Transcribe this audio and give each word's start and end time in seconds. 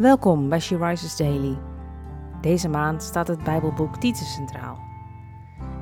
Welkom 0.00 0.48
bij 0.48 0.60
She 0.60 0.76
Rises 0.76 1.16
Daily. 1.16 1.58
Deze 2.40 2.68
maand 2.68 3.02
staat 3.02 3.28
het 3.28 3.44
Bijbelboek 3.44 3.96
Titus 3.96 4.34
centraal. 4.34 4.78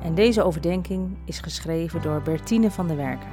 En 0.01 0.15
deze 0.15 0.43
overdenking 0.43 1.17
is 1.25 1.39
geschreven 1.39 2.01
door 2.01 2.21
Bertine 2.21 2.71
van 2.71 2.87
der 2.87 2.95
Werken. 2.95 3.29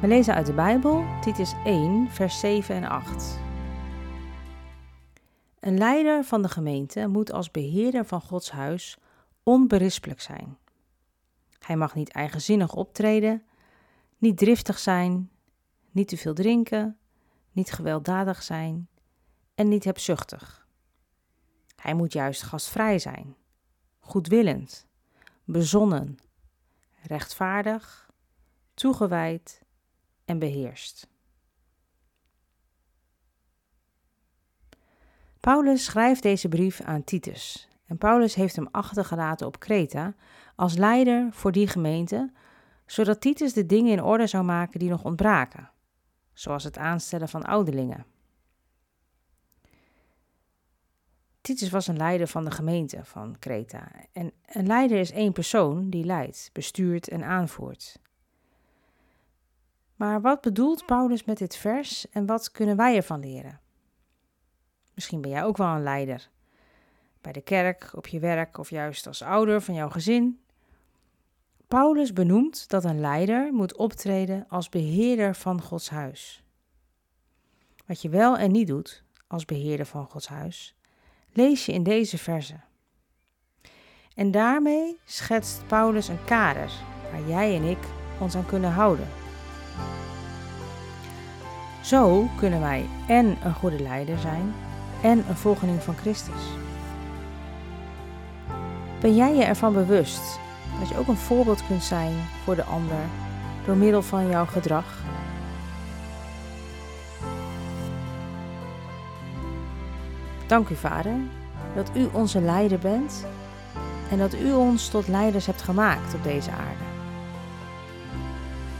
We 0.00 0.06
lezen 0.06 0.34
uit 0.34 0.46
de 0.46 0.52
Bijbel 0.52 1.04
Titus 1.20 1.54
1, 1.64 2.08
vers 2.10 2.40
7 2.40 2.74
en 2.74 2.84
8. 2.84 3.38
Een 5.60 5.78
leider 5.78 6.24
van 6.24 6.42
de 6.42 6.48
gemeente 6.48 7.06
moet 7.06 7.32
als 7.32 7.50
beheerder 7.50 8.04
van 8.04 8.20
Gods 8.20 8.50
huis 8.50 8.98
onberispelijk 9.42 10.20
zijn. 10.20 10.56
Hij 11.58 11.76
mag 11.76 11.94
niet 11.94 12.12
eigenzinnig 12.12 12.74
optreden, 12.74 13.42
niet 14.18 14.38
driftig 14.38 14.78
zijn, 14.78 15.30
niet 15.90 16.08
te 16.08 16.16
veel 16.16 16.34
drinken, 16.34 16.98
niet 17.58 17.72
gewelddadig 17.72 18.42
zijn 18.42 18.88
en 19.54 19.68
niet 19.68 19.84
hebzuchtig. 19.84 20.66
Hij 21.76 21.94
moet 21.94 22.12
juist 22.12 22.42
gastvrij 22.42 22.98
zijn, 22.98 23.36
goedwillend, 24.00 24.86
bezonnen, 25.44 26.18
rechtvaardig, 27.02 28.10
toegewijd 28.74 29.62
en 30.24 30.38
beheerst. 30.38 31.08
Paulus 35.40 35.84
schrijft 35.84 36.22
deze 36.22 36.48
brief 36.48 36.80
aan 36.80 37.04
Titus 37.04 37.68
en 37.86 37.98
Paulus 37.98 38.34
heeft 38.34 38.56
hem 38.56 38.68
achtergelaten 38.70 39.46
op 39.46 39.58
Kreta 39.58 40.14
als 40.54 40.76
leider 40.76 41.32
voor 41.32 41.52
die 41.52 41.66
gemeente, 41.66 42.32
zodat 42.86 43.20
Titus 43.20 43.52
de 43.52 43.66
dingen 43.66 43.92
in 43.92 44.02
orde 44.02 44.26
zou 44.26 44.44
maken 44.44 44.78
die 44.78 44.88
nog 44.88 45.04
ontbraken 45.04 45.70
zoals 46.38 46.64
het 46.64 46.78
aanstellen 46.78 47.28
van 47.28 47.44
ouderlingen. 47.44 48.06
Titus 51.40 51.70
was 51.70 51.86
een 51.86 51.96
leider 51.96 52.28
van 52.28 52.44
de 52.44 52.50
gemeente 52.50 53.04
van 53.04 53.36
Kreta. 53.38 53.90
En 54.12 54.32
een 54.46 54.66
leider 54.66 54.98
is 54.98 55.10
één 55.10 55.32
persoon 55.32 55.90
die 55.90 56.04
leidt, 56.04 56.50
bestuurt 56.52 57.08
en 57.08 57.24
aanvoert. 57.24 57.98
Maar 59.96 60.20
wat 60.20 60.40
bedoelt 60.40 60.86
Paulus 60.86 61.24
met 61.24 61.38
dit 61.38 61.56
vers 61.56 62.08
en 62.10 62.26
wat 62.26 62.50
kunnen 62.50 62.76
wij 62.76 62.96
ervan 62.96 63.20
leren? 63.20 63.60
Misschien 64.94 65.20
ben 65.20 65.30
jij 65.30 65.44
ook 65.44 65.56
wel 65.56 65.74
een 65.74 65.82
leider. 65.82 66.30
Bij 67.20 67.32
de 67.32 67.42
kerk, 67.42 67.90
op 67.94 68.06
je 68.06 68.18
werk 68.18 68.58
of 68.58 68.70
juist 68.70 69.06
als 69.06 69.22
ouder 69.22 69.60
van 69.60 69.74
jouw 69.74 69.90
gezin. 69.90 70.40
Paulus 71.68 72.12
benoemt 72.12 72.68
dat 72.68 72.84
een 72.84 73.00
leider 73.00 73.52
moet 73.52 73.76
optreden 73.76 74.46
als 74.48 74.68
beheerder 74.68 75.34
van 75.34 75.62
Gods 75.62 75.90
huis. 75.90 76.42
Wat 77.86 78.02
je 78.02 78.08
wel 78.08 78.38
en 78.38 78.50
niet 78.50 78.66
doet 78.66 79.02
als 79.26 79.44
beheerder 79.44 79.86
van 79.86 80.04
Gods 80.04 80.28
huis, 80.28 80.74
lees 81.32 81.66
je 81.66 81.72
in 81.72 81.82
deze 81.82 82.18
verse. 82.18 82.54
En 84.14 84.30
daarmee 84.30 84.98
schetst 85.04 85.66
Paulus 85.66 86.08
een 86.08 86.24
kader 86.24 86.70
waar 87.12 87.28
jij 87.28 87.56
en 87.56 87.62
ik 87.62 87.86
ons 88.20 88.36
aan 88.36 88.46
kunnen 88.46 88.72
houden. 88.72 89.08
Zo 91.82 92.28
kunnen 92.38 92.60
wij 92.60 92.86
en 93.08 93.26
een 93.44 93.54
goede 93.54 93.82
leider 93.82 94.18
zijn 94.18 94.54
en 95.02 95.18
een 95.28 95.36
volgeling 95.36 95.82
van 95.82 95.96
Christus. 95.96 96.42
Ben 99.00 99.14
jij 99.14 99.34
je 99.34 99.44
ervan 99.44 99.72
bewust 99.72 100.46
dat 100.78 100.88
je 100.88 100.98
ook 100.98 101.08
een 101.08 101.16
voorbeeld 101.16 101.66
kunt 101.66 101.82
zijn 101.82 102.14
voor 102.44 102.54
de 102.54 102.64
ander 102.64 102.98
door 103.66 103.76
middel 103.76 104.02
van 104.02 104.28
jouw 104.28 104.46
gedrag. 104.46 104.98
Dank 110.46 110.68
u, 110.68 110.74
Vader, 110.74 111.16
dat 111.74 111.90
u 111.94 112.08
onze 112.12 112.40
leider 112.40 112.78
bent 112.78 113.26
en 114.10 114.18
dat 114.18 114.34
u 114.34 114.52
ons 114.52 114.88
tot 114.88 115.08
leiders 115.08 115.46
hebt 115.46 115.62
gemaakt 115.62 116.14
op 116.14 116.22
deze 116.22 116.50
aarde. 116.50 116.84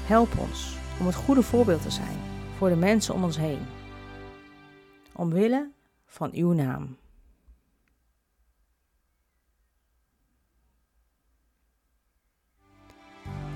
Help 0.05 0.39
ons 0.39 0.77
om 1.01 1.07
het 1.07 1.15
goede 1.15 1.43
voorbeeld 1.43 1.83
te 1.83 1.91
zijn 1.91 2.19
voor 2.57 2.69
de 2.69 2.77
mensen 2.77 3.15
om 3.15 3.25
ons 3.25 3.37
heen. 3.37 3.67
Omwille 5.13 5.71
van 6.07 6.31
uw 6.33 6.53
naam. 6.53 6.97